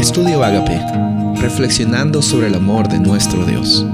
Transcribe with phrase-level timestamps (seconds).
[0.00, 0.80] Estudio Agape,
[1.42, 3.84] reflexionando sobre el amor de nuestro Dios.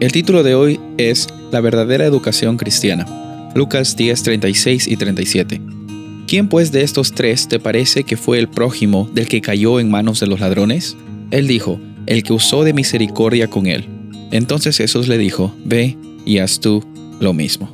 [0.00, 3.06] El título de hoy es La verdadera educación cristiana.
[3.54, 5.60] Lucas 10, 36 y 37.
[6.26, 9.88] ¿Quién pues de estos tres te parece que fue el prójimo del que cayó en
[9.88, 10.96] manos de los ladrones?
[11.30, 13.86] Él dijo, el que usó de misericordia con él.
[14.32, 15.96] Entonces Jesús le dijo, ve
[16.26, 16.84] y haz tú
[17.20, 17.70] lo mismo.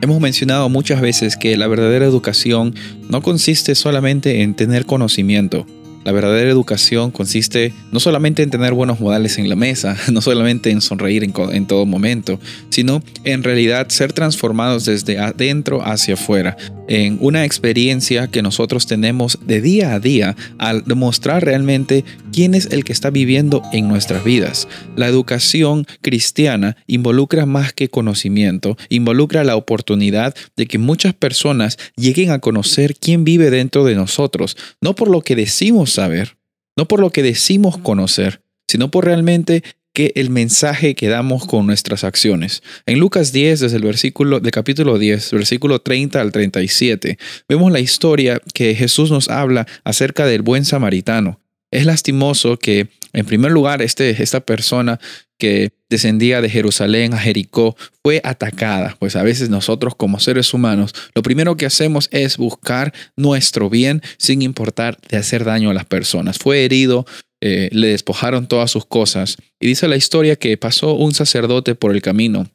[0.00, 2.74] Hemos mencionado muchas veces que la verdadera educación
[3.08, 5.64] no consiste solamente en tener conocimiento,
[6.04, 10.70] la verdadera educación consiste no solamente en tener buenos modales en la mesa, no solamente
[10.70, 17.16] en sonreír en, todo momento, sino en realidad ser transformados desde adentro hacia afuera, en
[17.20, 22.84] una experiencia que nosotros tenemos de día a día al demostrar realmente quién es el
[22.84, 24.68] que está viviendo en nuestras vidas.
[24.96, 32.30] La educación cristiana involucra más que conocimiento, involucra la oportunidad de que muchas personas lleguen
[32.30, 36.36] a conocer quién vive dentro de nosotros, no por lo que decimos saber,
[36.76, 39.62] no por lo que decimos conocer, sino por realmente
[39.94, 42.62] que el mensaje que damos con nuestras acciones.
[42.84, 47.16] En Lucas 10, desde el versículo del capítulo 10, versículo 30 al 37,
[47.48, 51.40] vemos la historia que Jesús nos habla acerca del buen samaritano.
[51.74, 55.00] Es lastimoso que, en primer lugar, este, esta persona
[55.38, 60.94] que descendía de Jerusalén a Jericó fue atacada, pues a veces nosotros como seres humanos
[61.16, 65.84] lo primero que hacemos es buscar nuestro bien sin importar de hacer daño a las
[65.84, 66.38] personas.
[66.38, 67.06] Fue herido,
[67.40, 69.36] eh, le despojaron todas sus cosas.
[69.58, 72.48] Y dice la historia que pasó un sacerdote por el camino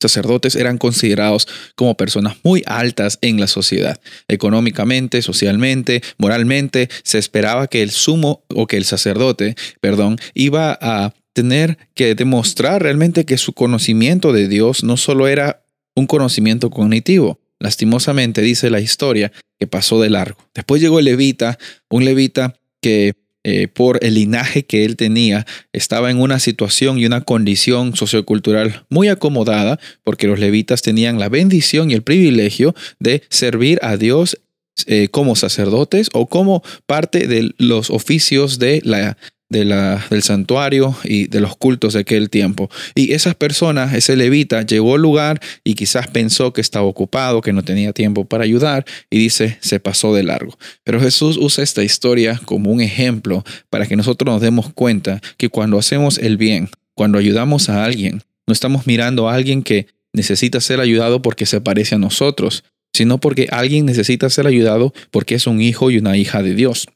[0.00, 4.00] sacerdotes eran considerados como personas muy altas en la sociedad.
[4.28, 11.14] Económicamente, socialmente, moralmente, se esperaba que el sumo o que el sacerdote, perdón, iba a
[11.32, 15.62] tener que demostrar realmente que su conocimiento de Dios no solo era
[15.94, 17.40] un conocimiento cognitivo.
[17.60, 20.38] Lastimosamente dice la historia que pasó de largo.
[20.54, 26.10] Después llegó el levita, un levita que eh, por el linaje que él tenía, estaba
[26.10, 31.90] en una situación y una condición sociocultural muy acomodada, porque los levitas tenían la bendición
[31.90, 34.38] y el privilegio de servir a Dios
[34.86, 39.16] eh, como sacerdotes o como parte de los oficios de la
[39.48, 42.70] del santuario y de los cultos de aquel tiempo.
[42.94, 47.52] Y esas personas, ese levita, llegó al lugar y quizás pensó que estaba ocupado, que
[47.52, 50.58] no tenía tiempo para ayudar y dice, se pasó de largo.
[50.84, 55.48] Pero Jesús usa esta historia como un ejemplo para que nosotros nos demos cuenta que
[55.48, 60.60] cuando hacemos el bien, cuando ayudamos a alguien, no estamos mirando a alguien que necesita
[60.60, 65.46] ser ayudado porque se parece a nosotros, sino porque alguien necesita ser ayudado porque es
[65.46, 66.88] un hijo y una hija de Dios.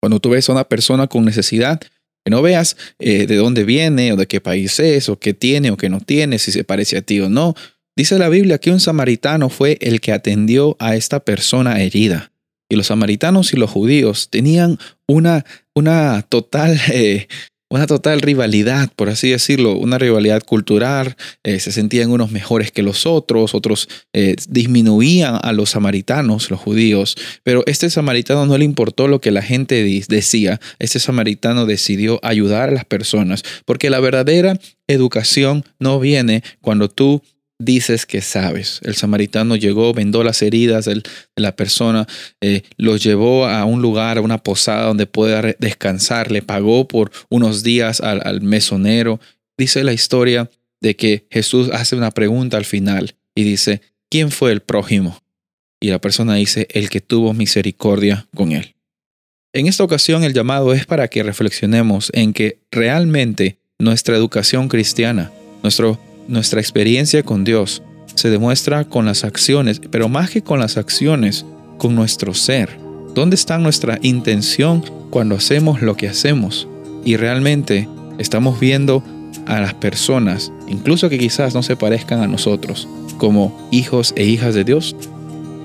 [0.00, 4.12] Cuando tú ves a una persona con necesidad, que no veas eh, de dónde viene
[4.12, 6.96] o de qué país es o qué tiene o qué no tiene, si se parece
[6.96, 7.54] a ti o no.
[7.96, 12.30] Dice la Biblia que un samaritano fue el que atendió a esta persona herida.
[12.70, 15.44] Y los samaritanos y los judíos tenían una,
[15.74, 17.28] una total eh,
[17.70, 22.82] una total rivalidad, por así decirlo, una rivalidad cultural, eh, se sentían unos mejores que
[22.82, 28.64] los otros, otros eh, disminuían a los samaritanos, los judíos, pero este samaritano no le
[28.64, 34.00] importó lo que la gente decía, este samaritano decidió ayudar a las personas, porque la
[34.00, 37.22] verdadera educación no viene cuando tú
[37.58, 38.80] dices que sabes.
[38.82, 41.02] El samaritano llegó, vendó las heridas de
[41.36, 42.06] la persona,
[42.40, 47.10] eh, los llevó a un lugar, a una posada donde pueda descansar, le pagó por
[47.28, 49.20] unos días al, al mesonero.
[49.56, 54.52] Dice la historia de que Jesús hace una pregunta al final y dice, ¿quién fue
[54.52, 55.22] el prójimo?
[55.80, 58.74] Y la persona dice, el que tuvo misericordia con él.
[59.52, 65.32] En esta ocasión el llamado es para que reflexionemos en que realmente nuestra educación cristiana,
[65.62, 65.98] nuestro
[66.28, 67.82] nuestra experiencia con Dios
[68.14, 71.44] se demuestra con las acciones, pero más que con las acciones,
[71.78, 72.78] con nuestro ser.
[73.14, 76.68] ¿Dónde está nuestra intención cuando hacemos lo que hacemos?
[77.04, 77.88] Y realmente
[78.18, 79.02] estamos viendo
[79.46, 82.86] a las personas, incluso que quizás no se parezcan a nosotros,
[83.16, 84.94] como hijos e hijas de Dios.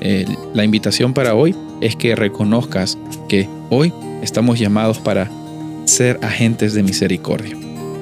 [0.02, 2.97] Eh, la invitación para hoy es que reconozcas
[3.28, 3.91] que hoy
[4.22, 5.29] estamos llamados para
[5.85, 7.62] ser agentes de misericordia.